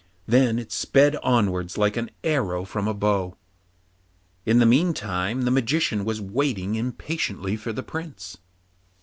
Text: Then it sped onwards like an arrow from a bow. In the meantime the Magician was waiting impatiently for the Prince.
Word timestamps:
Then 0.25 0.57
it 0.57 0.71
sped 0.71 1.15
onwards 1.17 1.77
like 1.77 1.95
an 1.95 2.09
arrow 2.23 2.65
from 2.65 2.87
a 2.87 2.93
bow. 2.95 3.37
In 4.47 4.57
the 4.57 4.65
meantime 4.65 5.43
the 5.43 5.51
Magician 5.51 6.05
was 6.05 6.19
waiting 6.19 6.73
impatiently 6.73 7.55
for 7.55 7.71
the 7.71 7.83
Prince. 7.83 8.37